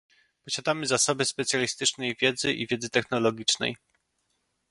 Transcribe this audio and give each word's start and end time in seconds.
Posiadamy 0.43 0.85
zasoby 0.87 1.25
specjalistycznej 1.25 2.15
wiedzy 2.21 2.53
i 2.53 2.67
wiedzy 2.67 2.89
technologicznej 2.89 3.75